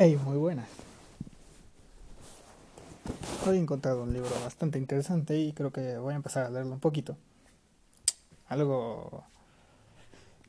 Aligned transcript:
Hey, 0.00 0.16
muy 0.24 0.36
buenas. 0.36 0.68
Hoy 3.44 3.56
he 3.56 3.60
encontrado 3.60 4.04
un 4.04 4.12
libro 4.12 4.30
bastante 4.44 4.78
interesante 4.78 5.36
y 5.36 5.52
creo 5.52 5.72
que 5.72 5.98
voy 5.98 6.12
a 6.12 6.16
empezar 6.16 6.46
a 6.46 6.50
leerlo 6.50 6.74
un 6.74 6.78
poquito. 6.78 7.16
Algo... 8.46 9.24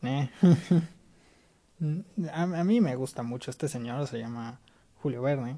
Eh. 0.04 0.30
a, 2.32 2.46
mí 2.46 2.80
me 2.80 2.96
gusta 2.96 3.24
mucho 3.24 3.50
este 3.50 3.68
señor, 3.68 4.06
se 4.06 4.20
llama 4.20 4.60
Julio 5.02 5.24
Verne. 5.24 5.58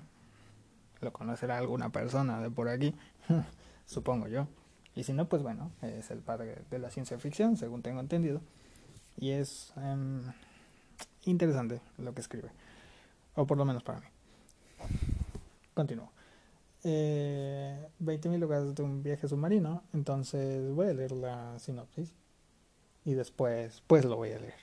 Lo 1.01 1.11
conocerá 1.11 1.57
alguna 1.57 1.89
persona 1.89 2.39
de 2.39 2.49
por 2.49 2.69
aquí, 2.69 2.95
supongo 3.85 4.29
yo. 4.29 4.47
Y 4.95 5.03
si 5.03 5.11
no, 5.11 5.27
pues 5.27 5.43
bueno, 5.43 5.69
es 5.81 6.11
el 6.11 6.19
padre 6.19 6.59
de 6.71 6.79
la 6.79 6.91
ciencia 6.91 7.19
ficción, 7.19 7.57
según 7.57 7.81
tengo 7.81 7.99
entendido. 7.99 8.39
Y 9.17 9.31
es 9.31 9.73
um, 9.75 10.21
interesante 11.25 11.81
lo 11.97 12.13
que 12.13 12.21
escribe. 12.21 12.51
O 13.35 13.45
por 13.45 13.57
lo 13.57 13.65
menos 13.65 13.83
para 13.83 13.99
mí. 13.99 14.07
Continúo. 15.73 16.11
Eh, 16.83 17.87
20.000 18.01 18.39
lugares 18.39 18.75
de 18.75 18.83
un 18.83 19.03
viaje 19.03 19.27
submarino. 19.27 19.83
Entonces 19.93 20.73
voy 20.73 20.87
a 20.87 20.93
leer 20.93 21.11
la 21.11 21.57
sinopsis. 21.59 22.13
Y 23.05 23.13
después, 23.13 23.83
pues 23.87 24.05
lo 24.05 24.17
voy 24.17 24.31
a 24.31 24.39
leer. 24.39 24.59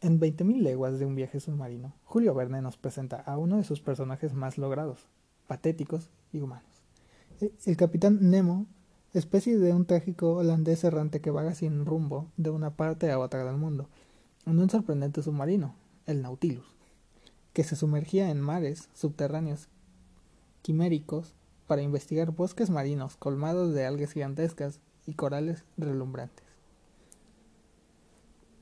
En 0.00 0.18
20.000 0.18 0.60
leguas 0.62 0.98
de 0.98 1.04
un 1.04 1.14
viaje 1.14 1.40
submarino, 1.40 1.92
Julio 2.04 2.34
Verne 2.34 2.62
nos 2.62 2.78
presenta 2.78 3.20
a 3.20 3.36
uno 3.36 3.58
de 3.58 3.64
sus 3.64 3.82
personajes 3.82 4.32
más 4.32 4.56
logrados, 4.56 5.08
patéticos 5.46 6.08
y 6.32 6.40
humanos. 6.40 6.64
El 7.66 7.76
capitán 7.76 8.30
Nemo, 8.30 8.64
especie 9.12 9.58
de 9.58 9.74
un 9.74 9.84
trágico 9.84 10.36
holandés 10.36 10.84
errante 10.84 11.20
que 11.20 11.30
vaga 11.30 11.54
sin 11.54 11.84
rumbo 11.84 12.28
de 12.38 12.48
una 12.48 12.70
parte 12.70 13.10
a 13.10 13.18
otra 13.18 13.44
del 13.44 13.58
mundo, 13.58 13.90
en 14.46 14.58
un 14.58 14.70
sorprendente 14.70 15.22
submarino, 15.22 15.74
el 16.06 16.22
Nautilus 16.22 16.79
que 17.52 17.64
se 17.64 17.76
sumergía 17.76 18.30
en 18.30 18.40
mares 18.40 18.88
subterráneos 18.94 19.68
quiméricos 20.62 21.34
para 21.66 21.82
investigar 21.82 22.30
bosques 22.32 22.70
marinos 22.70 23.16
colmados 23.16 23.74
de 23.74 23.86
algas 23.86 24.12
gigantescas 24.12 24.80
y 25.06 25.14
corales 25.14 25.64
relumbrantes. 25.76 26.44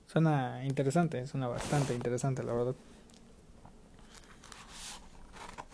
Suena 0.07 0.65
interesante, 0.65 1.27
suena 1.27 1.49
bastante 1.49 1.95
interesante, 1.95 2.43
la 2.43 2.53
verdad. 2.53 2.75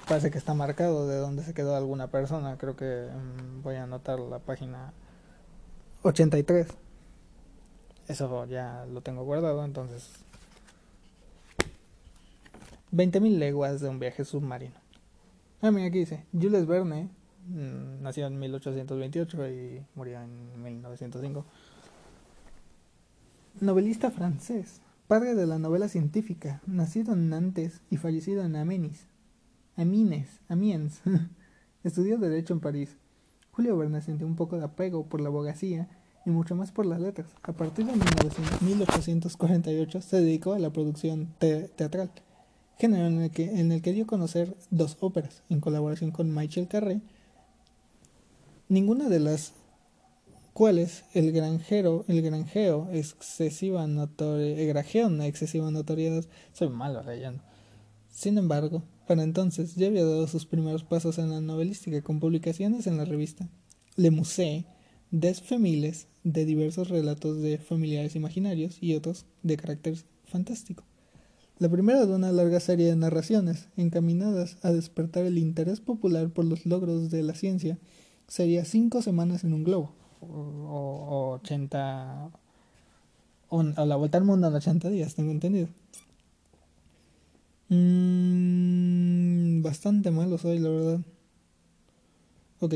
Parece 0.08 0.30
que 0.30 0.38
está 0.38 0.54
marcado 0.54 1.06
de 1.08 1.16
dónde 1.16 1.44
se 1.44 1.54
quedó 1.54 1.76
alguna 1.76 2.08
persona. 2.08 2.58
Creo 2.58 2.76
que 2.76 3.08
um, 3.08 3.62
voy 3.62 3.76
a 3.76 3.84
anotar 3.84 4.18
la 4.18 4.38
página 4.38 4.92
83. 6.02 6.66
Eso 8.08 8.44
ya 8.46 8.84
lo 8.92 9.00
tengo 9.00 9.24
guardado, 9.24 9.64
entonces 9.64 10.10
20.000 12.94 13.38
leguas 13.38 13.80
de 13.80 13.88
un 13.88 13.98
viaje 13.98 14.24
submarino. 14.24 14.76
Ah, 15.60 15.70
mira, 15.72 15.88
aquí 15.88 15.98
dice, 15.98 16.24
Jules 16.32 16.66
Verne 16.66 17.10
mmm, 17.48 18.02
nació 18.02 18.26
en 18.26 18.38
1828 18.38 19.48
y 19.50 19.82
murió 19.96 20.20
en 20.20 20.62
1905. 20.62 21.44
Novelista 23.60 24.10
francés, 24.10 24.80
padre 25.08 25.34
de 25.34 25.46
la 25.46 25.58
novela 25.58 25.88
científica, 25.88 26.60
nacido 26.66 27.14
en 27.14 27.30
Nantes 27.30 27.80
y 27.90 27.96
fallecido 27.96 28.44
en 28.44 28.56
Amenis. 28.56 29.08
Amines, 29.76 30.40
Amiens. 30.48 31.02
Estudió 31.84 32.18
Derecho 32.18 32.54
en 32.54 32.60
París. 32.60 32.96
Julio 33.50 33.76
Verne 33.76 34.02
sintió 34.02 34.26
un 34.26 34.36
poco 34.36 34.56
de 34.56 34.64
apego 34.64 35.06
por 35.06 35.20
la 35.20 35.28
abogacía 35.28 35.88
y 36.24 36.30
mucho 36.30 36.54
más 36.54 36.70
por 36.70 36.86
las 36.86 37.00
letras. 37.00 37.28
A 37.42 37.52
partir 37.52 37.86
de 37.86 37.92
1848 38.60 40.00
se 40.00 40.16
dedicó 40.16 40.52
a 40.54 40.58
la 40.58 40.72
producción 40.72 41.34
te 41.38 41.68
teatral 41.68 42.10
género 42.78 43.06
en 43.06 43.20
el, 43.20 43.30
que, 43.30 43.44
en 43.60 43.72
el 43.72 43.82
que 43.82 43.92
dio 43.92 44.04
a 44.04 44.08
conocer 44.08 44.56
dos 44.70 44.96
óperas 45.00 45.42
en 45.48 45.60
colaboración 45.60 46.10
con 46.10 46.34
Michel 46.34 46.68
Carré, 46.68 47.00
ninguna 48.68 49.08
de 49.08 49.20
las 49.20 49.52
cuales 50.52 51.04
el 51.12 51.32
granjero, 51.32 52.04
el 52.08 52.22
granjeo, 52.22 52.88
excesiva 52.92 53.86
notoriedad, 53.86 55.26
excesiva 55.26 55.70
notoriedad, 55.70 56.24
soy 56.52 56.68
malo 56.68 57.02
leyendo. 57.02 57.42
Sin 58.08 58.38
embargo, 58.38 58.84
para 59.06 59.22
entonces 59.22 59.74
ya 59.74 59.88
había 59.88 60.04
dado 60.04 60.26
sus 60.28 60.46
primeros 60.46 60.84
pasos 60.84 61.18
en 61.18 61.30
la 61.30 61.40
novelística 61.40 62.00
con 62.02 62.20
publicaciones 62.20 62.86
en 62.86 62.96
la 62.96 63.04
revista 63.04 63.48
Le 63.96 64.10
Musée 64.10 64.64
des 65.10 65.40
Femiles 65.40 66.08
de 66.22 66.44
diversos 66.44 66.88
relatos 66.88 67.40
de 67.42 67.58
familiares 67.58 68.16
imaginarios 68.16 68.78
y 68.80 68.94
otros 68.94 69.26
de 69.42 69.56
carácter 69.56 69.96
fantástico. 70.24 70.84
La 71.64 71.70
primera 71.70 72.04
de 72.04 72.14
una 72.14 72.30
larga 72.30 72.60
serie 72.60 72.88
de 72.88 72.94
narraciones 72.94 73.70
encaminadas 73.78 74.58
a 74.60 74.70
despertar 74.70 75.24
el 75.24 75.38
interés 75.38 75.80
popular 75.80 76.28
por 76.28 76.44
los 76.44 76.66
logros 76.66 77.10
de 77.10 77.22
la 77.22 77.34
ciencia 77.34 77.78
sería 78.28 78.66
Cinco 78.66 79.00
semanas 79.00 79.44
en 79.44 79.54
un 79.54 79.64
globo, 79.64 79.94
o, 80.20 81.38
ochenta... 81.40 82.28
o, 83.48 83.62
la 83.62 83.96
vuelta 83.96 84.18
al 84.18 84.24
mundo 84.24 84.48
en 84.48 84.54
80 84.56 84.90
días, 84.90 85.14
tengo 85.14 85.30
entendido. 85.30 85.68
Mm, 87.70 89.62
bastante 89.62 90.10
malo 90.10 90.36
soy, 90.36 90.58
la 90.58 90.68
verdad. 90.68 91.00
Ok. 92.60 92.74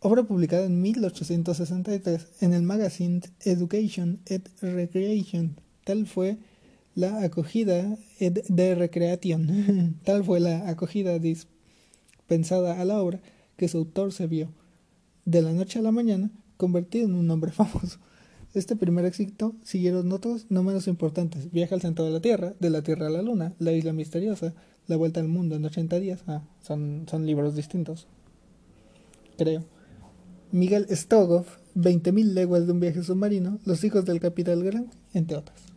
Obra 0.00 0.24
publicada 0.24 0.66
en 0.66 0.82
1863 0.82 2.42
en 2.42 2.52
el 2.52 2.64
magazine 2.64 3.22
Education 3.46 4.20
and 4.28 4.50
Recreation. 4.60 5.56
Tal 5.84 6.04
fue 6.06 6.36
la 6.94 7.22
acogida 7.22 7.96
de 8.18 8.74
recreación. 8.74 9.98
Tal 10.04 10.24
fue 10.24 10.40
la 10.40 10.68
acogida 10.68 11.18
dispensada 11.18 12.80
a 12.80 12.84
la 12.84 13.00
obra 13.00 13.20
que 13.56 13.68
su 13.68 13.78
autor 13.78 14.12
se 14.12 14.26
vio, 14.26 14.48
de 15.24 15.42
la 15.42 15.52
noche 15.52 15.78
a 15.78 15.82
la 15.82 15.92
mañana, 15.92 16.30
convertido 16.56 17.06
en 17.06 17.14
un 17.14 17.30
hombre 17.30 17.52
famoso. 17.52 17.98
Este 18.54 18.76
primer 18.76 19.04
éxito 19.04 19.56
siguieron 19.64 20.12
otros 20.12 20.46
no 20.48 20.62
menos 20.62 20.86
importantes. 20.86 21.50
Viaja 21.50 21.74
al 21.74 21.80
centro 21.80 22.04
de 22.04 22.12
la 22.12 22.20
Tierra, 22.20 22.54
de 22.60 22.70
la 22.70 22.82
Tierra 22.82 23.08
a 23.08 23.10
la 23.10 23.22
Luna, 23.22 23.52
La 23.58 23.72
Isla 23.72 23.92
Misteriosa, 23.92 24.54
La 24.86 24.96
Vuelta 24.96 25.18
al 25.18 25.26
Mundo 25.26 25.56
en 25.56 25.64
80 25.64 25.98
días. 25.98 26.22
Ah, 26.28 26.42
son, 26.62 27.04
son 27.10 27.26
libros 27.26 27.56
distintos. 27.56 28.06
Creo. 29.36 29.64
Miguel 30.52 30.86
Strogoff, 30.88 31.58
20.000 31.74 32.32
leguas 32.32 32.66
de 32.66 32.72
un 32.72 32.78
viaje 32.78 33.02
submarino, 33.02 33.58
Los 33.64 33.82
hijos 33.82 34.04
del 34.04 34.20
Capital 34.20 34.62
Gran, 34.62 34.88
entre 35.12 35.36
otras. 35.36 35.73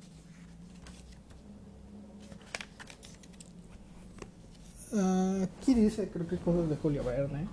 Uh, 4.92 5.44
aquí 5.44 5.74
dice, 5.74 6.10
creo 6.10 6.28
que 6.28 6.38
cosas 6.38 6.70
de 6.70 6.78
Julio 6.78 7.04
Verne. 7.04 7.48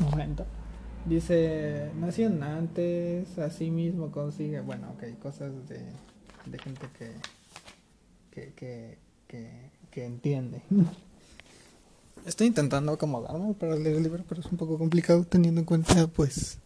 Un 0.00 0.10
momento. 0.10 0.46
Dice, 1.04 1.90
nació 1.98 2.28
en 2.28 2.38
Nantes, 2.38 3.38
así 3.38 3.70
mismo 3.70 4.10
consigue, 4.10 4.60
bueno, 4.60 4.90
ok, 4.92 5.18
cosas 5.20 5.52
de, 5.68 5.80
de 6.46 6.58
gente 6.58 6.86
que, 6.96 7.12
que, 8.30 8.54
que, 8.54 8.98
que, 9.26 9.70
que 9.90 10.04
entiende. 10.06 10.62
Estoy 12.24 12.46
intentando 12.46 12.92
acomodarme 12.92 13.52
para 13.54 13.74
leer 13.74 13.96
el 13.96 14.04
libro, 14.04 14.24
pero 14.28 14.40
es 14.40 14.46
un 14.46 14.56
poco 14.56 14.78
complicado 14.78 15.24
teniendo 15.24 15.60
en 15.60 15.64
cuenta, 15.66 16.06
pues, 16.06 16.58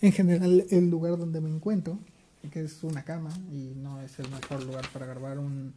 en 0.00 0.12
general 0.12 0.64
el 0.70 0.90
lugar 0.90 1.18
donde 1.18 1.40
me 1.40 1.50
encuentro 1.50 1.98
que 2.50 2.62
es 2.62 2.82
una 2.84 3.04
cama 3.04 3.30
y 3.50 3.74
no 3.76 4.00
es 4.00 4.18
el 4.18 4.30
mejor 4.30 4.64
lugar 4.64 4.88
para 4.92 5.06
grabar 5.06 5.38
un, 5.38 5.74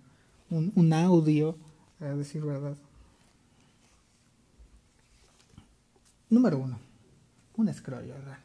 un, 0.50 0.72
un 0.76 0.94
audio, 0.94 1.58
a 2.00 2.06
decir 2.06 2.44
verdad. 2.44 2.78
Número 6.30 6.58
uno, 6.58 6.80
un 7.56 7.70
escrollo 7.70 8.14
grande. 8.22 8.44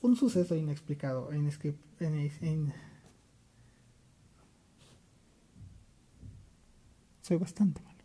Un 0.00 0.16
suceso 0.16 0.56
inexplicado 0.56 1.32
e 1.32 1.36
en, 1.36 2.72
Soy 7.22 7.36
bastante 7.36 7.82
malo. 7.82 7.98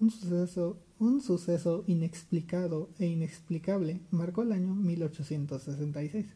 Un 0.00 0.10
suceso, 0.10 0.78
un 0.98 1.20
suceso 1.20 1.84
inexplicado 1.86 2.90
e 2.98 3.06
inexplicable 3.06 4.00
marcó 4.10 4.42
el 4.42 4.52
año 4.52 4.74
1866 4.74 6.26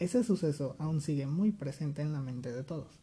ese 0.00 0.24
suceso 0.24 0.74
aún 0.78 1.02
sigue 1.02 1.26
muy 1.26 1.52
presente 1.52 2.00
en 2.00 2.14
la 2.14 2.22
mente 2.22 2.50
de 2.50 2.64
todos, 2.64 2.98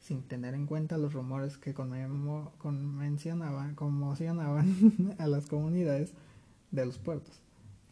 sin 0.00 0.22
tener 0.22 0.54
en 0.54 0.64
cuenta 0.64 0.96
los 0.96 1.12
rumores 1.12 1.58
que 1.58 1.74
conmocionaban 1.74 3.66
a 5.18 5.26
las 5.26 5.46
comunidades 5.46 6.14
de 6.70 6.86
los 6.86 6.96
puertos 6.96 7.42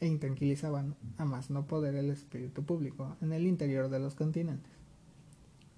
e 0.01 0.07
intranquilizaban 0.07 0.95
a 1.19 1.27
más 1.27 1.51
no 1.51 1.67
poder 1.67 1.97
el 1.97 2.09
espíritu 2.09 2.65
público 2.65 3.15
en 3.21 3.35
el 3.35 3.47
interior 3.47 3.91
de 3.91 3.99
los 3.99 4.15
continentes. 4.15 4.73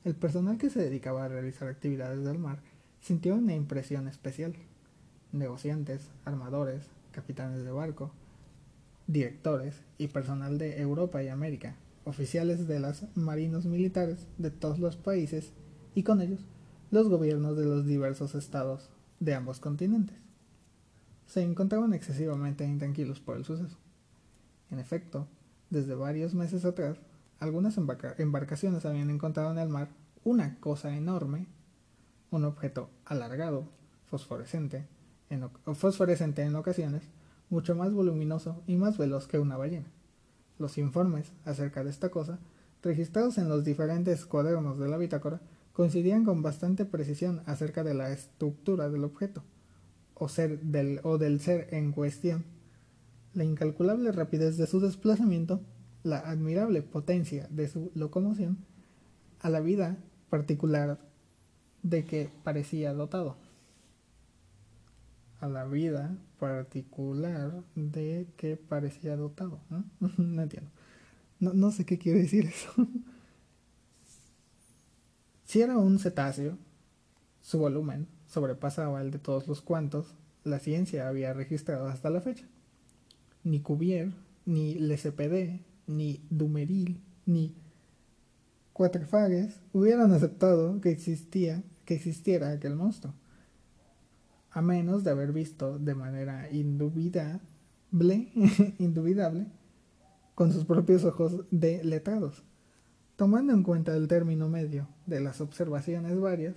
El 0.05 0.15
personal 0.15 0.57
que 0.57 0.71
se 0.71 0.79
dedicaba 0.79 1.25
a 1.25 1.29
realizar 1.29 1.67
actividades 1.67 2.25
del 2.25 2.39
mar 2.39 2.61
sintió 3.01 3.35
una 3.35 3.55
impresión 3.57 4.07
especial. 4.07 4.55
Negociantes, 5.33 6.13
armadores, 6.25 6.87
capitanes 7.11 7.65
de 7.65 7.73
barco, 7.73 8.13
directores 9.09 9.83
y 9.99 10.07
personal 10.07 10.59
de 10.59 10.81
Europa 10.81 11.25
y 11.25 11.29
América 11.29 11.75
oficiales 12.09 12.67
de 12.67 12.81
los 12.81 13.05
marinos 13.15 13.67
militares 13.67 14.27
de 14.39 14.51
todos 14.51 14.79
los 14.79 14.97
países 14.97 15.53
y 15.95 16.03
con 16.03 16.21
ellos 16.21 16.41
los 16.91 17.09
gobiernos 17.09 17.57
de 17.57 17.67
los 17.67 17.87
diversos 17.87 18.35
estados 18.35 18.91
de 19.21 19.35
ambos 19.35 19.61
continentes. 19.61 20.17
Se 21.27 21.43
encontraban 21.43 21.93
excesivamente 21.93 22.65
intranquilos 22.65 23.21
por 23.21 23.37
el 23.37 23.45
suceso. 23.45 23.77
En 24.71 24.79
efecto, 24.79 25.27
desde 25.71 25.95
varios 25.95 26.35
meses 26.35 26.65
atrás, 26.65 26.99
algunas 27.41 27.77
embarcaciones 27.77 28.85
habían 28.85 29.11
encontrado 29.11 29.53
en 29.53 29.59
el 29.59 29.69
mar 29.69 29.89
una 30.25 30.59
cosa 30.61 30.97
enorme, 30.97 31.47
un 32.31 32.45
objeto 32.45 32.91
alargado, 33.05 33.69
fosforescente, 34.07 34.87
en, 35.31 35.49
fosforescente 35.75 36.43
en 36.43 36.57
ocasiones, 36.57 37.03
mucho 37.51 37.75
más 37.75 37.93
voluminoso 37.93 38.63
y 38.67 38.77
más 38.77 38.99
veloz 38.99 39.27
que 39.27 39.39
una 39.39 39.57
ballena. 39.57 39.91
Los 40.59 40.79
informes 40.79 41.33
acerca 41.45 41.85
de 41.85 41.91
esta 41.91 42.11
cosa, 42.11 42.39
registrados 42.83 43.39
en 43.39 43.49
los 43.49 43.65
diferentes 43.65 44.27
cuadernos 44.27 44.79
de 44.79 44.89
la 44.89 44.97
bitácora, 44.97 45.41
coincidían 45.73 46.25
con 46.25 46.43
bastante 46.43 46.85
precisión 46.85 47.43
acerca 47.47 47.85
de 47.85 47.95
la 47.95 48.11
estructura 48.11 48.89
del 48.89 49.05
objeto 49.05 49.45
o, 50.15 50.29
ser 50.29 50.61
del, 50.61 51.01
o 51.05 51.19
del 51.19 51.41
ser 51.41 51.69
en 51.73 51.93
cuestión, 51.93 52.45
la 53.35 53.45
incalculable 53.45 54.11
rapidez 54.13 54.57
de 54.57 54.67
su 54.67 54.81
desplazamiento, 54.81 55.61
la 56.03 56.19
admirable 56.19 56.83
potencia 56.83 57.47
de 57.51 57.69
su 57.69 57.93
locomoción, 57.95 58.59
a 59.41 59.51
la 59.51 59.61
vida 59.61 59.99
particular 60.31 60.99
de 61.83 62.05
que 62.05 62.31
parecía 62.43 62.93
dotado. 62.93 63.37
A 65.41 65.49
la 65.49 65.65
vida 65.65 66.17
particular 66.39 67.63
de 67.75 68.27
que 68.37 68.57
parecía 68.57 69.17
dotado. 69.17 69.61
¿no? 69.71 69.85
entiendo. 70.43 70.71
No, 71.41 71.55
no 71.55 71.71
sé 71.71 71.85
qué 71.85 71.99
quiere 71.99 72.21
decir 72.21 72.47
eso. 72.47 72.73
si 75.45 75.61
era 75.61 75.79
un 75.79 75.99
cetáceo, 75.99 76.59
su 77.41 77.59
volumen 77.59 78.09
sobrepasaba 78.27 79.01
el 79.01 79.11
de 79.11 79.19
todos 79.19 79.47
los 79.47 79.63
cuantos 79.63 80.15
la 80.45 80.59
ciencia 80.59 81.09
había 81.09 81.33
registrado 81.33 81.87
hasta 81.87 82.11
la 82.11 82.21
fecha. 82.21 82.47
Ni 83.45 83.61
Cuvier, 83.61 84.13
ni 84.45 84.73
LCPD, 84.73 85.61
ni 85.87 86.21
Dumeril, 86.31 87.01
ni 87.27 87.55
Quatrefages 88.73 89.61
hubieran 89.73 90.13
aceptado 90.13 90.81
que 90.81 90.91
existía 90.91 91.63
que 91.85 91.95
existiera 91.95 92.51
aquel 92.51 92.77
monstruo, 92.77 93.15
a 94.51 94.63
menos 94.63 95.05
de 95.05 95.11
haber 95.11 95.33
visto 95.33 95.79
de 95.79 95.95
manera 95.95 96.51
indubitable, 96.51 97.41
con 100.35 100.53
sus 100.53 100.65
propios 100.65 101.05
ojos 101.05 101.45
de 101.51 101.83
letrados. 101.85 102.45
Tomando 103.17 103.53
en 103.53 103.63
cuenta 103.63 103.97
el 103.97 104.09
término 104.09 104.49
medio 104.49 104.89
de 105.07 105.21
las 105.21 105.41
observaciones 105.41 106.21
varias, 106.21 106.55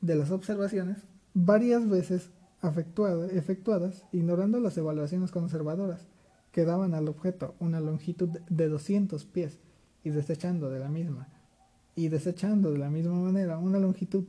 de 0.00 0.14
las 0.16 0.30
observaciones 0.30 0.98
varias 1.34 1.88
veces 1.88 2.30
efectuadas, 2.62 4.06
ignorando 4.12 4.58
las 4.60 4.76
evaluaciones 4.78 5.30
conservadoras 5.30 6.06
que 6.50 6.64
daban 6.64 6.94
al 6.94 7.08
objeto 7.08 7.54
una 7.58 7.80
longitud 7.80 8.28
de 8.48 8.68
200 8.68 9.24
pies 9.26 9.58
y 10.02 10.10
desechando 10.10 10.70
de 10.70 10.78
la 10.78 10.88
misma 10.88 11.28
y 11.96 12.08
desechando 12.08 12.72
de 12.72 12.78
la 12.78 12.90
misma 12.90 13.14
manera 13.14 13.58
una 13.58 13.78
longitud, 13.78 14.24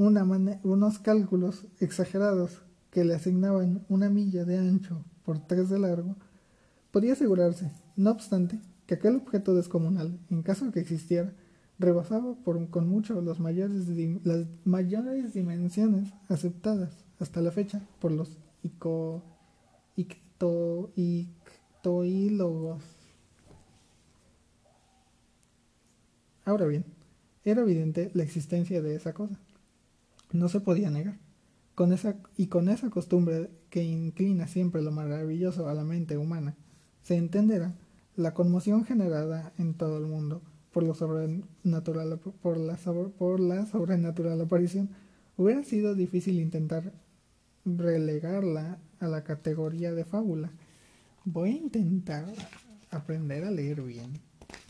una 0.00 0.24
unos 0.62 0.98
cálculos 0.98 1.66
exagerados 1.78 2.62
que 2.90 3.04
le 3.04 3.14
asignaban 3.14 3.84
una 3.90 4.08
milla 4.08 4.46
de 4.46 4.56
ancho 4.56 5.04
por 5.26 5.46
tres 5.46 5.68
de 5.68 5.78
largo, 5.78 6.16
podía 6.90 7.12
asegurarse, 7.12 7.70
no 7.96 8.10
obstante, 8.10 8.58
que 8.86 8.94
aquel 8.94 9.16
objeto 9.16 9.54
descomunal, 9.54 10.18
en 10.30 10.42
caso 10.42 10.64
de 10.64 10.72
que 10.72 10.80
existiera, 10.80 11.34
rebasaba 11.78 12.34
por, 12.34 12.70
con 12.70 12.88
mucho 12.88 13.20
los 13.20 13.40
mayores, 13.40 13.88
las 14.24 14.46
mayores 14.64 15.34
dimensiones 15.34 16.14
aceptadas 16.28 17.04
hasta 17.18 17.42
la 17.42 17.50
fecha 17.50 17.86
por 18.00 18.10
los 18.10 18.38
ico, 18.62 19.22
icto, 19.96 20.92
ictoílogos. 20.96 22.82
Ahora 26.46 26.64
bien, 26.64 26.86
era 27.44 27.60
evidente 27.60 28.10
la 28.14 28.22
existencia 28.22 28.80
de 28.80 28.94
esa 28.96 29.12
cosa. 29.12 29.38
No 30.32 30.48
se 30.48 30.60
podía 30.60 30.90
negar. 30.90 31.18
Con 31.74 31.92
esa, 31.92 32.16
y 32.36 32.48
con 32.48 32.68
esa 32.68 32.90
costumbre 32.90 33.50
que 33.70 33.82
inclina 33.82 34.46
siempre 34.46 34.82
lo 34.82 34.92
maravilloso 34.92 35.68
a 35.68 35.74
la 35.74 35.84
mente 35.84 36.18
humana, 36.18 36.56
se 37.02 37.16
entenderá 37.16 37.74
la 38.16 38.34
conmoción 38.34 38.84
generada 38.84 39.52
en 39.58 39.74
todo 39.74 39.98
el 39.98 40.06
mundo 40.06 40.42
por, 40.72 40.82
lo 40.82 40.94
sobrenatural, 40.94 42.18
por, 42.18 42.58
la, 42.58 42.76
por 43.18 43.40
la 43.40 43.66
sobrenatural 43.66 44.40
aparición. 44.40 44.90
Hubiera 45.36 45.64
sido 45.64 45.94
difícil 45.94 46.38
intentar 46.38 46.92
relegarla 47.64 48.78
a 48.98 49.08
la 49.08 49.24
categoría 49.24 49.92
de 49.92 50.04
fábula. 50.04 50.52
Voy 51.24 51.50
a 51.50 51.56
intentar 51.56 52.26
aprender 52.90 53.44
a 53.44 53.50
leer 53.50 53.82
bien 53.82 54.20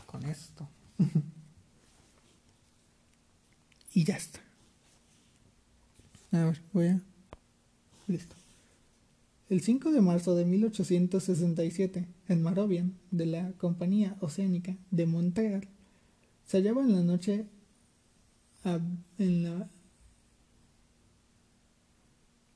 con 0.05 0.25
esto. 0.25 0.67
y 3.93 4.03
ya 4.03 4.17
está. 4.17 4.39
A 6.31 6.45
ver, 6.45 6.61
voy 6.73 6.87
a... 6.87 7.01
Listo. 8.07 8.35
El 9.49 9.61
5 9.61 9.91
de 9.91 10.01
marzo 10.01 10.35
de 10.35 10.45
1867, 10.45 12.07
en 12.29 12.41
Marovian, 12.41 12.97
de 13.11 13.25
la 13.25 13.51
Compañía 13.53 14.15
Oceánica 14.21 14.77
de 14.91 15.05
Montreal, 15.05 15.67
se 16.45 16.57
hallaba 16.57 16.81
en 16.81 16.93
la 16.93 17.03
noche 17.03 17.45
en 19.17 19.43
la 19.43 19.69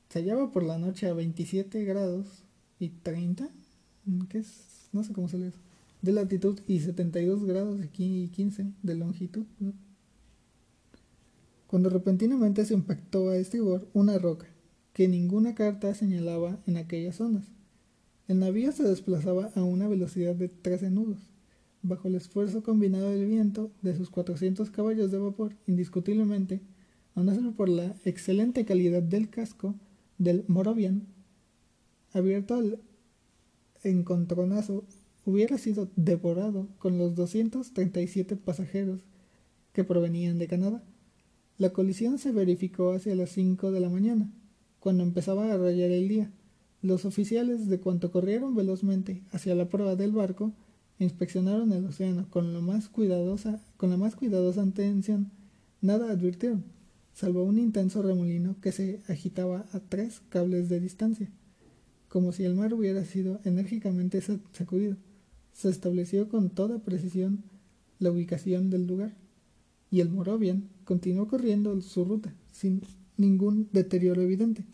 se 0.08 0.20
hallaba 0.20 0.52
por 0.52 0.62
la 0.62 0.78
noche 0.78 1.08
a 1.08 1.14
27 1.14 1.84
grados 1.84 2.44
y 2.78 2.90
30, 2.90 3.48
¿qué 4.28 4.38
es? 4.38 4.88
No 4.92 5.02
sé 5.02 5.12
cómo 5.12 5.28
se 5.28 5.38
lee 5.38 5.52
de 6.02 6.12
latitud 6.12 6.60
y 6.68 6.80
72 6.80 7.44
grados 7.44 7.80
y 7.98 8.28
15 8.28 8.66
de 8.82 8.94
longitud. 8.94 9.44
Cuando 11.76 11.90
repentinamente 11.90 12.64
se 12.64 12.72
impactó 12.72 13.28
a 13.28 13.36
estribor 13.36 13.86
una 13.92 14.16
roca 14.16 14.46
que 14.94 15.08
ninguna 15.08 15.54
carta 15.54 15.92
señalaba 15.92 16.58
en 16.66 16.78
aquellas 16.78 17.16
zonas. 17.16 17.52
El 18.28 18.38
navío 18.38 18.72
se 18.72 18.82
desplazaba 18.82 19.50
a 19.54 19.62
una 19.62 19.86
velocidad 19.86 20.34
de 20.34 20.48
13 20.48 20.88
nudos, 20.88 21.28
bajo 21.82 22.08
el 22.08 22.14
esfuerzo 22.14 22.62
combinado 22.62 23.10
del 23.10 23.26
viento 23.26 23.72
de 23.82 23.94
sus 23.94 24.08
400 24.08 24.70
caballos 24.70 25.10
de 25.10 25.18
vapor, 25.18 25.54
indiscutiblemente, 25.66 26.62
a 27.14 27.22
no 27.22 27.34
ser 27.34 27.52
por 27.52 27.68
la 27.68 27.94
excelente 28.06 28.64
calidad 28.64 29.02
del 29.02 29.28
casco, 29.28 29.74
del 30.16 30.46
Moravian, 30.48 31.02
abierto 32.14 32.54
al 32.54 32.80
encontronazo, 33.82 34.86
hubiera 35.26 35.58
sido 35.58 35.90
devorado 35.94 36.68
con 36.78 36.96
los 36.96 37.14
237 37.16 38.34
pasajeros 38.36 39.02
que 39.74 39.84
provenían 39.84 40.38
de 40.38 40.48
Canadá. 40.48 40.82
La 41.58 41.70
colisión 41.70 42.18
se 42.18 42.32
verificó 42.32 42.92
hacia 42.92 43.14
las 43.14 43.30
5 43.30 43.70
de 43.70 43.80
la 43.80 43.88
mañana, 43.88 44.30
cuando 44.80 45.02
empezaba 45.02 45.52
a 45.52 45.56
rayar 45.56 45.90
el 45.90 46.08
día. 46.08 46.30
Los 46.82 47.04
oficiales, 47.04 47.68
de 47.68 47.80
cuanto 47.80 48.10
corrieron 48.10 48.54
velozmente 48.54 49.22
hacia 49.32 49.54
la 49.54 49.68
proa 49.68 49.96
del 49.96 50.12
barco, 50.12 50.52
inspeccionaron 50.98 51.72
el 51.72 51.86
océano 51.86 52.26
con, 52.30 52.52
lo 52.52 52.62
más 52.62 52.88
cuidadosa, 52.88 53.60
con 53.76 53.90
la 53.90 53.96
más 53.96 54.16
cuidadosa 54.16 54.62
atención. 54.62 55.30
Nada 55.80 56.10
advirtieron 56.10 56.76
salvo 57.16 57.44
un 57.44 57.58
intenso 57.58 58.02
remolino 58.02 58.56
que 58.60 58.72
se 58.72 59.00
agitaba 59.08 59.64
a 59.72 59.80
tres 59.80 60.20
cables 60.28 60.68
de 60.68 60.80
distancia, 60.80 61.30
como 62.08 62.30
si 62.32 62.44
el 62.44 62.54
mar 62.54 62.74
hubiera 62.74 63.06
sido 63.06 63.40
enérgicamente 63.44 64.20
sacudido. 64.52 64.96
Se 65.54 65.70
estableció 65.70 66.28
con 66.28 66.50
toda 66.50 66.80
precisión 66.80 67.42
la 67.98 68.10
ubicación 68.10 68.68
del 68.68 68.86
lugar, 68.86 69.16
y 69.96 70.00
el 70.02 70.10
Moravian 70.10 70.68
continuó 70.84 71.26
corriendo 71.26 71.80
su 71.80 72.04
ruta, 72.04 72.34
sin 72.52 72.82
ningún 73.16 73.70
deterioro 73.72 74.20
evidente. 74.20 74.66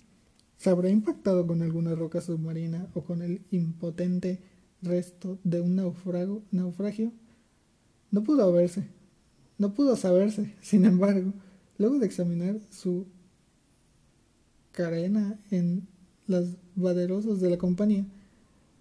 ¿Se 0.57 0.69
habrá 0.69 0.91
impactado 0.91 1.47
con 1.47 1.63
alguna 1.63 1.95
roca 1.95 2.21
submarina 2.21 2.89
o 2.95 3.05
con 3.05 3.23
el 3.23 3.43
impotente 3.53 4.41
resto 4.83 5.39
de 5.45 5.61
un 5.61 5.77
naufragio? 5.77 7.13
No 8.11 8.25
pudo 8.25 8.43
haberse, 8.43 8.89
no 9.59 9.75
pudo 9.75 9.95
saberse, 9.95 10.57
sin 10.61 10.87
embargo, 10.87 11.33
Luego 11.79 12.01
de 12.01 12.07
examinar 12.07 12.59
su 12.71 13.07
carena 14.73 15.39
en 15.53 15.87
las 16.27 16.57
vaderosos 16.75 17.41
de 17.41 17.51
la 17.51 17.59
compañía, 17.59 18.07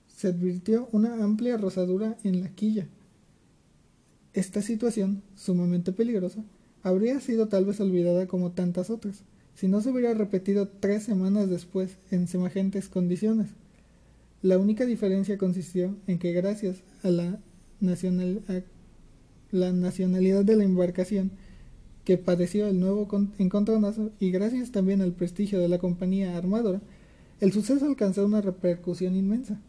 se 0.07 0.29
advirtió 0.29 0.89
una 0.91 1.23
amplia 1.23 1.57
rosadura 1.57 2.17
en 2.23 2.41
la 2.41 2.49
quilla. 2.49 2.87
Esta 4.33 4.61
situación, 4.61 5.23
sumamente 5.35 5.91
peligrosa, 5.91 6.43
habría 6.83 7.19
sido 7.19 7.47
tal 7.47 7.65
vez 7.65 7.81
olvidada 7.81 8.27
como 8.27 8.51
tantas 8.51 8.89
otras, 8.89 9.23
si 9.55 9.67
no 9.67 9.81
se 9.81 9.89
hubiera 9.89 10.13
repetido 10.13 10.69
tres 10.69 11.03
semanas 11.03 11.49
después 11.49 11.97
en 12.11 12.27
semejantes 12.27 12.87
condiciones. 12.87 13.49
La 14.41 14.57
única 14.57 14.85
diferencia 14.85 15.37
consistió 15.37 15.95
en 16.07 16.17
que 16.17 16.31
gracias 16.31 16.81
a 17.03 17.09
la 17.09 17.39
nacionalidad 17.81 18.55
de 20.45 20.55
la 20.55 20.63
embarcación 20.63 21.31
que 22.05 22.17
padeció 22.17 22.67
el 22.67 22.79
nuevo 22.79 23.07
encontronazo 23.37 24.11
y 24.19 24.31
gracias 24.31 24.71
también 24.71 25.01
al 25.01 25.11
prestigio 25.11 25.59
de 25.59 25.67
la 25.67 25.77
compañía 25.77 26.37
armadora, 26.37 26.81
el 27.41 27.51
suceso 27.51 27.85
alcanzó 27.85 28.25
una 28.25 28.41
repercusión 28.41 29.15
inmensa. 29.15 29.59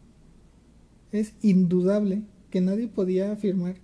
Es 1.11 1.35
indudable 1.43 2.23
que 2.51 2.61
nadie 2.61 2.87
podía 2.89 3.33
afirmar 3.33 3.77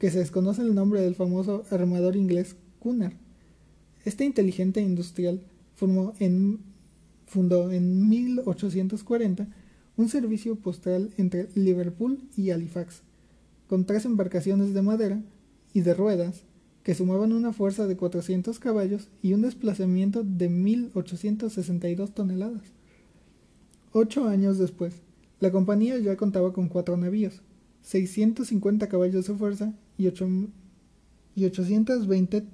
que 0.00 0.10
se 0.10 0.18
desconoce 0.18 0.62
el 0.62 0.74
nombre 0.74 1.02
del 1.02 1.14
famoso 1.14 1.62
armador 1.70 2.16
inglés 2.16 2.56
Cunard. 2.78 3.12
Este 4.06 4.24
inteligente 4.24 4.80
industrial 4.80 5.42
fundó 5.76 6.14
en 6.18 6.58
1840 8.08 9.46
un 9.98 10.08
servicio 10.08 10.56
postal 10.56 11.10
entre 11.18 11.50
Liverpool 11.54 12.18
y 12.34 12.50
Halifax, 12.50 13.02
con 13.68 13.84
tres 13.84 14.06
embarcaciones 14.06 14.72
de 14.72 14.80
madera 14.80 15.22
y 15.74 15.82
de 15.82 15.92
ruedas 15.92 16.44
que 16.82 16.94
sumaban 16.94 17.34
una 17.34 17.52
fuerza 17.52 17.86
de 17.86 17.98
400 17.98 18.58
caballos 18.58 19.08
y 19.20 19.34
un 19.34 19.42
desplazamiento 19.42 20.24
de 20.24 20.50
1.862 20.50 22.14
toneladas. 22.14 22.72
Ocho 23.92 24.26
años 24.26 24.56
después, 24.56 24.94
la 25.40 25.52
compañía 25.52 25.98
ya 25.98 26.16
contaba 26.16 26.54
con 26.54 26.68
cuatro 26.68 26.96
navíos, 26.96 27.42
650 27.82 28.88
caballos 28.88 29.26
de 29.26 29.34
fuerza 29.34 29.74
y, 30.00 30.12
y 31.34 31.44
820 31.44 32.44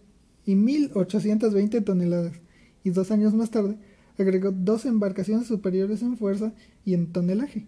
y 0.45 0.55
1.820 0.55 1.85
toneladas, 1.85 2.41
y 2.85 2.91
dos 2.91 3.11
años 3.11 3.35
más 3.35 3.51
tarde 3.51 3.77
agregó 4.19 4.51
dos 4.51 4.87
embarcaciones 4.87 5.47
superiores 5.47 6.03
en 6.03 6.17
fuerza 6.17 6.53
y 6.85 6.95
en 6.95 7.13
tonelaje. 7.13 7.67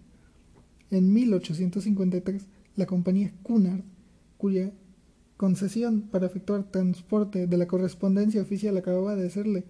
En 0.91 1.13
1853, 1.13 2.45
la 2.75 2.85
compañía 2.85 3.33
Cunard, 3.43 3.83
cuya 4.37 4.71
concesión 5.37 6.01
para 6.01 6.25
efectuar 6.25 6.63
transporte 6.71 7.47
de 7.47 7.57
la 7.57 7.67
correspondencia 7.67 8.41
oficial 8.41 8.77
acababa 8.77 9.15
de 9.15 9.29
serle 9.29 9.63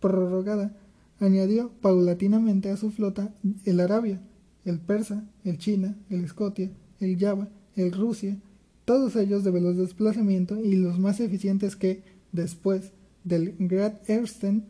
prorrogada, 0.00 0.76
añadió 1.20 1.70
paulatinamente 1.80 2.70
a 2.70 2.76
su 2.76 2.90
flota 2.90 3.34
el 3.64 3.80
Arabia, 3.80 4.20
el 4.64 4.80
Persa, 4.80 5.24
el 5.44 5.58
China, 5.58 5.96
el 6.08 6.24
Escotia, 6.24 6.70
el 7.00 7.18
Java, 7.18 7.48
el 7.76 7.92
Rusia, 7.92 8.38
todos 8.84 9.16
ellos 9.16 9.44
de 9.44 9.50
veloz 9.50 9.76
desplazamiento 9.76 10.60
y 10.60 10.76
los 10.76 10.98
más 10.98 11.20
eficientes 11.20 11.76
que, 11.76 12.02
después 12.32 12.92
del 13.24 13.54
Great 13.58 14.08
Ersten, 14.08 14.64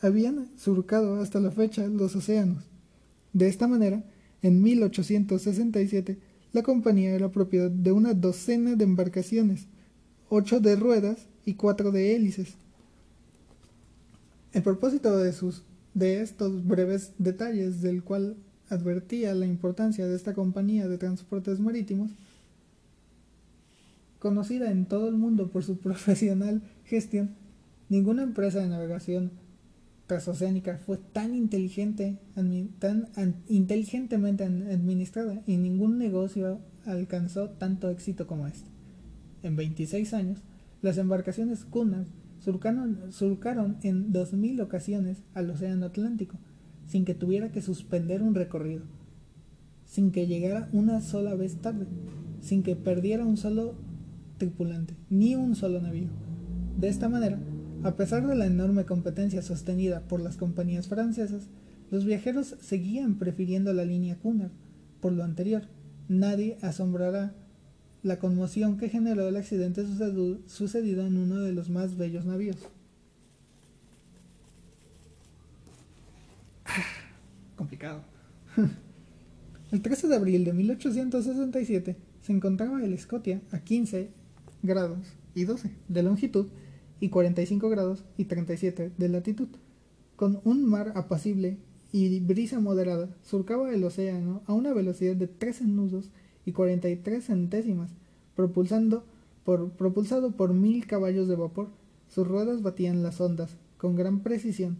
habían 0.00 0.48
surcado 0.56 1.20
hasta 1.20 1.40
la 1.40 1.50
fecha 1.50 1.86
los 1.86 2.14
océanos. 2.14 2.64
De 3.32 3.48
esta 3.48 3.66
manera, 3.66 4.04
en 4.42 4.62
1867, 4.62 6.18
la 6.52 6.62
compañía 6.62 7.10
era 7.10 7.30
propiedad 7.30 7.70
de 7.70 7.92
una 7.92 8.14
docena 8.14 8.76
de 8.76 8.84
embarcaciones, 8.84 9.66
ocho 10.28 10.60
de 10.60 10.76
ruedas 10.76 11.26
y 11.44 11.54
cuatro 11.54 11.90
de 11.90 12.14
hélices. 12.14 12.54
El 14.52 14.62
propósito 14.62 15.18
de, 15.18 15.34
de 15.94 16.22
estos 16.22 16.66
breves 16.66 17.12
detalles, 17.18 17.82
del 17.82 18.02
cual 18.02 18.36
advertía 18.70 19.34
la 19.34 19.46
importancia 19.46 20.06
de 20.06 20.14
esta 20.14 20.34
compañía 20.34 20.88
de 20.88 20.98
transportes 20.98 21.58
marítimos, 21.58 22.10
conocida 24.18 24.70
en 24.70 24.86
todo 24.86 25.08
el 25.08 25.16
mundo 25.16 25.50
por 25.50 25.64
su 25.64 25.78
profesional 25.80 26.62
gestión, 26.84 27.36
ninguna 27.88 28.22
empresa 28.22 28.60
de 28.60 28.68
navegación 28.68 29.32
transoceánica 30.06 30.78
fue 30.78 30.96
tan 30.96 31.34
inteligente, 31.34 32.18
tan 32.78 33.08
inteligentemente 33.46 34.44
administrada 34.44 35.42
y 35.46 35.58
ningún 35.58 35.98
negocio 35.98 36.60
alcanzó 36.86 37.50
tanto 37.50 37.90
éxito 37.90 38.26
como 38.26 38.46
este. 38.46 38.68
En 39.42 39.54
26 39.54 40.14
años, 40.14 40.42
las 40.80 40.96
embarcaciones 40.96 41.64
Cunard 41.64 42.06
surcaron, 42.40 43.12
surcaron 43.12 43.76
en 43.82 44.12
2.000 44.12 44.62
ocasiones 44.62 45.22
al 45.34 45.50
Océano 45.50 45.86
Atlántico, 45.86 46.38
sin 46.86 47.04
que 47.04 47.14
tuviera 47.14 47.52
que 47.52 47.60
suspender 47.60 48.22
un 48.22 48.34
recorrido, 48.34 48.84
sin 49.84 50.10
que 50.10 50.26
llegara 50.26 50.68
una 50.72 51.02
sola 51.02 51.34
vez 51.34 51.56
tarde, 51.60 51.86
sin 52.40 52.62
que 52.62 52.76
perdiera 52.76 53.26
un 53.26 53.36
solo 53.36 53.74
tripulante, 54.38 54.94
ni 55.10 55.34
un 55.34 55.54
solo 55.54 55.80
navío. 55.80 56.08
De 56.78 56.88
esta 56.88 57.08
manera, 57.08 57.38
a 57.82 57.96
pesar 57.96 58.26
de 58.26 58.34
la 58.34 58.46
enorme 58.46 58.84
competencia 58.84 59.42
sostenida 59.42 60.00
por 60.08 60.20
las 60.20 60.36
compañías 60.36 60.88
francesas, 60.88 61.48
los 61.90 62.04
viajeros 62.04 62.56
seguían 62.60 63.18
prefiriendo 63.18 63.72
la 63.72 63.84
línea 63.84 64.16
Cunard. 64.16 64.52
Por 65.00 65.12
lo 65.12 65.24
anterior, 65.24 65.62
nadie 66.08 66.58
asombrará 66.62 67.34
la 68.02 68.18
conmoción 68.18 68.78
que 68.78 68.88
generó 68.88 69.28
el 69.28 69.36
accidente 69.36 69.84
sucedido 70.46 71.06
en 71.06 71.16
uno 71.16 71.40
de 71.40 71.52
los 71.52 71.70
más 71.70 71.96
bellos 71.96 72.24
navíos. 72.24 72.68
complicado. 77.56 78.02
el 79.72 79.82
13 79.82 80.08
de 80.08 80.16
abril 80.16 80.44
de 80.44 80.52
1867 80.52 81.96
se 82.22 82.32
encontraba 82.32 82.82
el 82.84 82.98
Scotia 82.98 83.40
a 83.50 83.60
15 83.60 84.10
grados 84.62 85.06
y 85.34 85.44
12 85.44 85.70
de 85.88 86.02
longitud 86.02 86.48
y 87.00 87.10
45 87.10 87.68
grados 87.68 88.04
y 88.16 88.24
37 88.24 88.92
de 88.96 89.08
latitud. 89.08 89.48
Con 90.16 90.40
un 90.44 90.64
mar 90.64 90.92
apacible 90.96 91.58
y 91.92 92.20
brisa 92.20 92.60
moderada, 92.60 93.08
surcaba 93.22 93.72
el 93.72 93.84
océano 93.84 94.42
a 94.46 94.52
una 94.52 94.72
velocidad 94.72 95.16
de 95.16 95.28
13 95.28 95.64
nudos 95.64 96.10
y 96.44 96.52
43 96.52 97.24
centésimas, 97.24 97.90
propulsando 98.34 99.04
por, 99.44 99.70
propulsado 99.72 100.32
por 100.32 100.52
mil 100.54 100.86
caballos 100.86 101.28
de 101.28 101.36
vapor. 101.36 101.68
Sus 102.08 102.26
ruedas 102.26 102.62
batían 102.62 103.02
las 103.02 103.20
ondas 103.20 103.56
con 103.76 103.96
gran 103.96 104.20
precisión. 104.20 104.78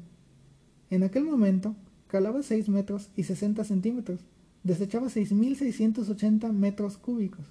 En 0.90 1.02
aquel 1.02 1.24
momento, 1.24 1.76
calaba 2.08 2.42
6 2.42 2.68
metros 2.68 3.10
y 3.16 3.24
60 3.24 3.64
centímetros, 3.64 4.20
desechaba 4.64 5.08
6.680 5.08 6.52
metros 6.52 6.98
cúbicos. 6.98 7.46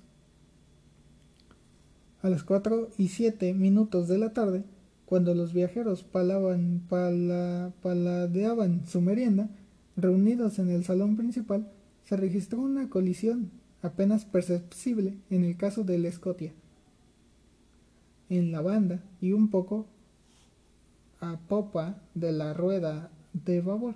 A 2.21 2.29
las 2.29 2.43
4 2.43 2.89
y 2.97 3.09
7 3.09 3.53
minutos 3.53 4.07
de 4.07 4.17
la 4.17 4.33
tarde, 4.33 4.63
cuando 5.05 5.33
los 5.35 5.53
viajeros 5.53 6.03
palaban, 6.03 6.81
paladeaban 7.81 8.87
su 8.87 9.01
merienda, 9.01 9.49
reunidos 9.95 10.59
en 10.59 10.69
el 10.69 10.83
salón 10.83 11.15
principal, 11.15 11.71
se 12.03 12.17
registró 12.17 12.59
una 12.59 12.89
colisión 12.89 13.51
apenas 13.81 14.25
perceptible 14.25 15.17
en 15.29 15.43
el 15.43 15.57
caso 15.57 15.83
del 15.83 16.11
Scotia. 16.11 16.53
En 18.29 18.51
la 18.51 18.61
banda 18.61 19.01
y 19.21 19.31
un 19.31 19.49
poco 19.49 19.85
a 21.19 21.37
popa 21.47 22.01
de 22.13 22.31
la 22.31 22.53
rueda 22.53 23.09
de 23.33 23.61
babor. 23.61 23.95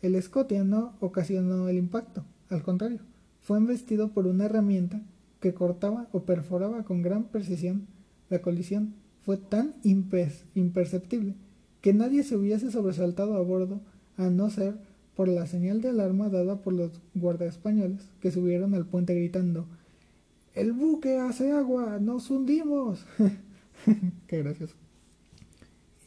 El 0.00 0.20
Scotia 0.22 0.64
no 0.64 0.94
ocasionó 1.00 1.68
el 1.68 1.76
impacto, 1.76 2.24
al 2.50 2.62
contrario, 2.62 3.00
fue 3.42 3.58
embestido 3.58 4.08
por 4.08 4.26
una 4.26 4.46
herramienta 4.46 5.00
que 5.42 5.52
cortaba 5.52 6.08
o 6.12 6.22
perforaba 6.22 6.84
con 6.84 7.02
gran 7.02 7.24
precisión. 7.24 7.88
La 8.30 8.40
colisión 8.40 8.94
fue 9.22 9.36
tan 9.36 9.74
imperceptible 9.82 11.34
que 11.82 11.92
nadie 11.92 12.22
se 12.22 12.36
hubiese 12.36 12.70
sobresaltado 12.70 13.36
a 13.36 13.42
bordo 13.42 13.80
a 14.16 14.30
no 14.30 14.48
ser 14.48 14.78
por 15.16 15.28
la 15.28 15.46
señal 15.46 15.82
de 15.82 15.90
alarma 15.90 16.28
dada 16.28 16.62
por 16.62 16.72
los 16.72 16.92
guardas 17.14 17.56
españoles 17.56 18.08
que 18.20 18.30
subieron 18.30 18.74
al 18.74 18.86
puente 18.86 19.14
gritando 19.14 19.66
El 20.54 20.72
buque 20.72 21.18
hace 21.18 21.50
agua, 21.50 21.98
nos 22.00 22.30
hundimos. 22.30 23.04
Qué 24.28 24.38
gracioso. 24.42 24.76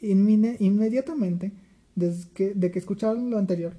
inmediatamente, 0.01 1.51
desde 1.95 2.29
que, 2.31 2.53
de 2.53 2.71
que 2.71 2.79
escucharon 2.79 3.29
lo 3.29 3.37
anterior, 3.37 3.73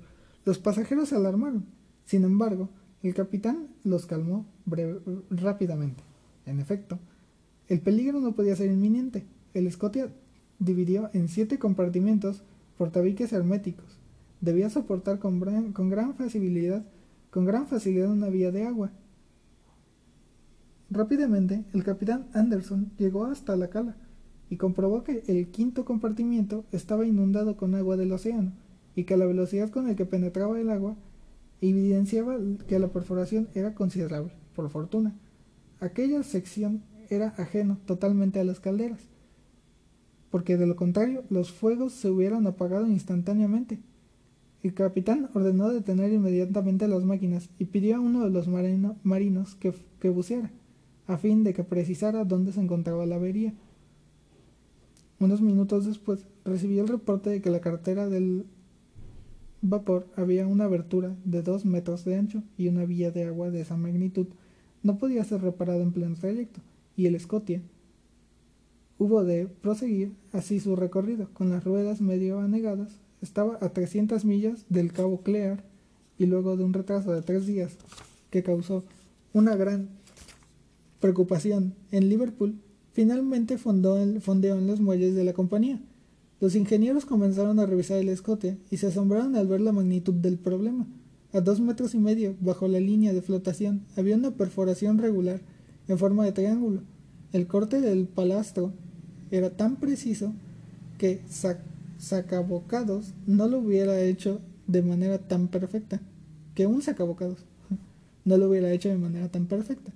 los 0.44 0.58
pasajeros 0.58 1.08
se 1.08 1.16
alarmaron. 1.16 1.64
Sin 2.04 2.25
embargo, 2.25 2.68
el 3.02 3.14
capitán 3.14 3.68
los 3.84 4.04
calmó 4.04 4.46
rápidamente. 5.30 6.02
En 6.44 6.61
efecto, 6.61 6.99
el 7.68 7.80
peligro 7.80 8.20
no 8.20 8.32
podía 8.32 8.56
ser 8.56 8.70
inminente. 8.70 9.25
El 9.54 9.70
Scotia 9.70 10.08
dividió 10.58 11.11
en 11.12 11.28
siete 11.28 11.58
compartimentos 11.58 12.42
por 12.76 12.90
tabiques 12.90 13.32
herméticos 13.32 13.99
debía 14.40 14.70
soportar 14.70 15.18
con 15.18 15.40
gran, 15.40 16.14
facilidad, 16.14 16.85
con 17.30 17.44
gran 17.44 17.66
facilidad 17.66 18.11
una 18.11 18.28
vía 18.28 18.50
de 18.50 18.64
agua. 18.64 18.90
Rápidamente, 20.90 21.64
el 21.73 21.82
capitán 21.82 22.26
Anderson 22.32 22.92
llegó 22.96 23.25
hasta 23.25 23.56
la 23.56 23.68
cala 23.68 23.96
y 24.49 24.56
comprobó 24.56 25.02
que 25.02 25.25
el 25.26 25.49
quinto 25.49 25.85
compartimiento 25.85 26.64
estaba 26.70 27.06
inundado 27.06 27.56
con 27.56 27.75
agua 27.75 27.96
del 27.96 28.12
océano 28.12 28.52
y 28.94 29.04
que 29.04 29.16
la 29.16 29.26
velocidad 29.26 29.70
con 29.70 29.88
la 29.88 29.96
que 29.96 30.06
penetraba 30.06 30.61
el 30.61 30.70
agua 30.70 30.96
evidenciaba 31.61 32.37
que 32.68 32.78
la 32.78 32.88
perforación 32.88 33.49
era 33.54 33.75
considerable. 33.75 34.32
Por 34.56 34.70
fortuna, 34.70 35.14
aquella 35.80 36.22
sección 36.22 36.82
era 37.10 37.34
ajeno 37.36 37.76
totalmente 37.84 38.40
a 38.40 38.44
las 38.44 38.58
calderas, 38.58 39.00
porque 40.30 40.56
de 40.56 40.66
lo 40.66 40.76
contrario 40.76 41.25
los 41.28 41.52
fuegos 41.52 41.92
se 41.92 42.08
hubieran 42.08 42.46
apagado 42.46 42.86
instantáneamente. 42.86 43.78
El 44.62 44.72
capitán 44.72 45.28
ordenó 45.34 45.68
detener 45.68 46.10
inmediatamente 46.10 46.88
las 46.88 47.04
máquinas 47.04 47.50
y 47.58 47.66
pidió 47.66 47.96
a 47.96 48.00
uno 48.00 48.25
de 48.25 48.30
los 48.30 48.48
marinos 48.48 49.54
que, 49.56 50.08
buceara. 50.08 50.50
a 51.06 51.18
fin 51.18 51.44
de 51.44 51.52
que 51.52 51.62
precisara 51.62 52.25
dónde 52.25 52.52
se 52.52 52.60
encontraba 52.60 53.04
la 53.04 53.16
avería. 53.16 53.52
Unos 55.20 55.42
minutos 55.42 55.84
después 55.84 56.26
recibió 56.46 56.82
el 56.82 56.88
reporte 56.88 57.28
de 57.28 57.42
que 57.42 57.50
la 57.50 57.60
cartera 57.60 58.08
del 58.08 58.46
vapor 59.60 60.06
había 60.16 60.46
una 60.46 60.64
abertura 60.64 61.14
de 61.25 61.42
dos 61.42 61.66
metros 61.66 62.04
de 62.06 62.16
ancho 62.16 62.42
y 62.56 62.68
una 62.68 62.86
vía 62.86 63.10
de 63.10 63.25
agua 63.25 63.50
de 63.50 63.60
esa 63.60 63.76
magnitud 63.76 64.28
no 64.87 64.99
podía 64.99 65.25
ser 65.25 65.43
reparada 65.43 65.83
en 65.83 65.93
pleno 65.93 66.14
trayecto, 66.14 66.61
y 66.97 67.07
el 67.07 67.19
Scotia 67.19 67.61
hubo 68.99 69.25
de 69.25 69.47
proseguir 69.47 70.12
así 70.33 70.61
su 70.61 70.76
recorrido, 70.76 71.28
con 71.35 71.50
las 71.50 71.64
ruedas 71.64 72.00
medio 72.00 72.38
anegadas. 72.38 72.99
Estaba 73.21 73.59
a 73.61 73.71
300 73.71 74.25
millas 74.25 74.64
del 74.69 74.93
Cabo 74.93 75.23
Clear 75.23 75.64
y 76.19 76.26
luego 76.26 76.57
de 76.57 76.64
un 76.64 76.73
retraso 76.73 77.12
de 77.12 77.23
tres 77.23 77.47
días 77.47 77.76
que 78.31 78.43
causó 78.43 78.85
una 79.33 79.57
gran 79.57 79.88
preocupación 81.00 81.75
en 81.90 82.09
Liverpool, 82.09 82.59
finalmente 82.93 83.59
fondeó 83.59 83.99
en 83.99 84.66
los 84.66 84.81
muelles 84.81 85.14
de 85.14 85.25
la 85.25 85.33
compañía. 85.33 85.81
Los 86.40 86.55
ingenieros 86.55 87.07
comenzaron 87.07 87.59
a 87.59 87.66
revisar 87.66 87.99
el 87.99 88.09
escote 88.09 88.57
y 88.71 88.76
se 88.76 88.87
asombraron 88.87 89.37
al 89.37 89.49
ver 89.49 89.61
la 89.61 89.73
magnitud 89.73 90.14
del 90.14 90.38
problema. 90.38 90.87
A 91.33 91.40
dos 91.40 91.61
metros 91.61 91.95
y 91.95 91.99
medio, 91.99 92.37
bajo 92.40 92.68
la 92.68 92.80
línea 92.80 93.12
de 93.12 93.23
flotación, 93.23 93.83
había 93.97 94.16
una 94.16 94.30
perforación 94.33 94.99
regular 94.99 95.40
en 95.88 95.99
forma 95.99 96.25
de 96.25 96.33
triángulo. 96.33 96.83
El 97.33 97.47
corte 97.47 97.80
del 97.80 98.06
palastro 98.06 98.73
era 99.30 99.50
tan 99.50 99.76
preciso 99.76 100.33
que 100.99 101.21
sacabocados 101.99 103.12
no 103.26 103.49
lo 103.49 103.59
hubiera 103.59 104.00
hecho 104.00 104.40
de 104.66 104.83
manera 104.83 105.18
tan 105.18 105.49
perfecta. 105.49 106.00
Que 106.54 106.66
un 106.66 106.83
sacabocados 106.83 107.38
no 108.25 108.38
lo 108.38 108.49
hubiera 108.49 108.73
hecho 108.73 108.88
de 108.88 108.97
manera 108.97 109.28
tan 109.28 109.47
perfecta. 109.47 109.92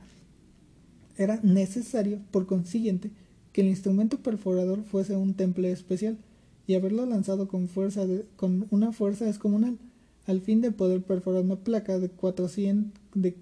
Era 1.17 1.41
necesario, 1.43 2.19
por 2.31 2.47
consiguiente, 2.47 3.11
que 3.53 3.63
el 3.63 3.69
instrumento 3.69 4.19
perforador 4.19 4.83
fuese 4.85 5.17
un 5.17 5.35
temple 5.35 5.71
especial 5.71 6.19
y 6.67 6.75
haberlo 6.75 7.05
lanzado 7.07 7.49
con, 7.49 7.69
fuerza 7.69 8.07
con 8.37 8.67
una 8.71 8.93
fuerza 8.93 9.25
descomunal, 9.25 9.79
al 10.27 10.41
fin 10.41 10.61
de 10.61 10.71
poder 10.71 11.03
perforar 11.03 11.43
una 11.43 11.57
placa 11.57 11.99
de 11.99 12.09
400, 12.09 13.01
de 13.15 13.37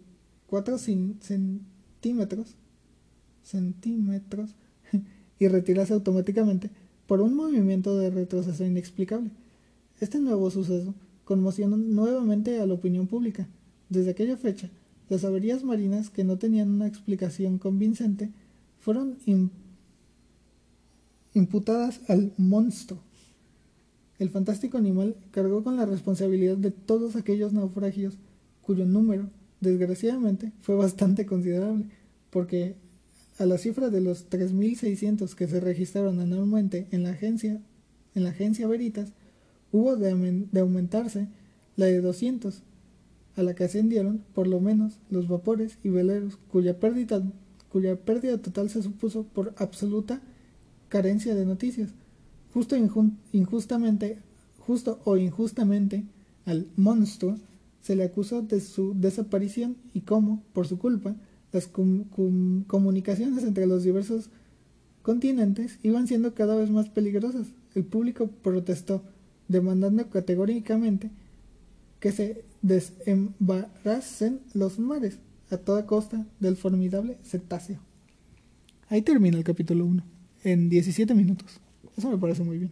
4 0.47 0.79
centímetros, 0.79 2.57
centímetros 3.43 4.55
y 5.39 5.49
retirarse 5.49 5.93
automáticamente 5.93 6.71
por 7.07 7.21
un 7.21 7.35
movimiento 7.35 7.97
de 7.97 8.11
retroceso 8.11 8.65
inexplicable. 8.65 9.31
Este 10.01 10.19
nuevo 10.21 10.51
suceso 10.51 10.95
conmocionó 11.25 11.77
nuevamente 11.77 12.61
a 12.61 12.67
la 12.67 12.75
opinión 12.75 13.07
pública. 13.07 13.49
Desde 13.89 14.11
aquella 14.11 14.37
fecha, 14.37 14.71
las 15.09 15.25
averías 15.25 15.65
marinas 15.65 16.11
que 16.11 16.25
no 16.25 16.39
tenían 16.39 16.71
una 16.71 16.87
explicación 16.87 17.59
convincente 17.59 18.31
fueron 18.79 19.17
imputadas 21.35 22.01
al 22.09 22.33
monstruo 22.37 23.01
el 24.19 24.31
fantástico 24.31 24.79
animal 24.79 25.17
cargó 25.31 25.63
con 25.63 25.77
la 25.77 25.87
responsabilidad 25.87 26.57
de 26.57 26.71
todos 26.71 27.15
aquellos 27.17 27.53
naufragios 27.53 28.19
cuyo 28.63 28.85
número, 28.85 29.31
desgraciadamente, 29.61 30.53
fue 30.61 30.75
bastante 30.75 31.25
considerable, 31.25 31.87
porque 32.31 32.77
a 33.39 33.47
la 33.47 33.59
cifra 33.59 33.91
de 33.91 34.01
los 34.01 34.29
3.600 34.29 35.35
que 35.35 35.47
se 35.47 35.61
registraron 35.61 36.19
anualmente 36.21 36.89
en 36.91 37.05
la 37.05 37.11
agencia, 37.11 37.63
en 38.15 38.25
la 38.25 38.31
agencia 38.31 38.67
Veritas, 38.67 39.13
hubo 39.71 39.97
de, 39.97 40.11
aumentarse 40.61 41.29
la 41.77 41.87
de 41.87 42.01
200, 42.01 42.63
a 43.37 43.43
la 43.45 43.55
que 43.55 43.65
ascendieron, 43.65 44.25
por 44.35 44.49
lo 44.49 44.61
menos, 44.61 44.99
los 45.11 45.29
vapores 45.29 45.79
y 45.85 45.91
veleros, 45.91 46.39
cuya 46.51 46.81
pérdida 46.81 47.23
total 48.43 48.69
se 48.69 48.83
supuso 48.83 49.23
por 49.23 49.55
absoluta 49.59 50.21
carencia 50.89 51.37
de 51.37 51.47
noticias 51.47 51.95
justo 52.53 52.77
injustamente, 53.33 54.19
justo 54.59 55.01
o 55.05 55.17
injustamente 55.17 56.05
al 56.47 56.67
monstruo 56.77 57.37
se 57.83 57.97
le 57.97 58.05
acusó 58.05 58.43
de 58.43 58.61
su 58.61 58.95
desaparición 58.95 59.77
y 59.95 60.01
cómo, 60.03 60.43
por 60.53 60.67
su 60.67 60.79
culpa, 60.79 61.15
las 61.53 61.69
comunicaciones 61.69 63.45
entre 63.45 63.67
los 63.67 63.83
diversos 63.83 64.31
continentes 65.03 65.79
iban 65.83 66.07
siendo 66.07 66.35
cada 66.35 66.55
vez 66.57 66.71
más 66.71 66.89
peligrosas. 66.89 67.47
El 67.75 67.85
público 67.85 68.29
protestó, 68.43 69.03
demandando 69.49 70.11
categóricamente 70.11 71.11
que 72.01 72.13
se 72.13 72.45
desembarasen 72.61 74.41
los 74.53 74.79
mares 74.79 75.19
a 75.51 75.57
toda 75.57 75.87
costa 75.87 76.27
del 76.41 76.57
formidable 76.57 77.17
cetáceo. 77.25 77.79
Ahí 78.89 79.03
termina 79.03 79.39
el 79.39 79.45
capítulo 79.45 79.87
1, 79.87 80.03
en 80.45 80.69
17 80.69 81.15
minutos. 81.15 81.61
Eso 81.99 82.09
me 82.09 82.17
parece 82.17 82.45
muy 82.45 82.59
bien. 82.59 82.71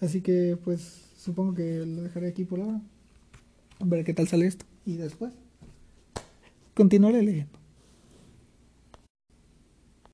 Así 0.00 0.20
que 0.20 0.56
pues 0.62 1.10
supongo 1.18 1.54
que 1.54 1.84
lo 1.84 2.02
dejaré 2.02 2.28
aquí 2.28 2.44
por 2.44 2.60
ahora. 2.60 2.80
A 3.80 3.84
ver 3.84 4.04
qué 4.04 4.14
tal 4.14 4.28
sale 4.28 4.46
esto. 4.46 4.64
Y 4.84 4.94
después 4.94 5.32
continuaré 6.74 7.24
leyendo. 7.24 7.58